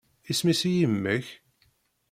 [0.31, 1.27] Isem-is i yemma-k?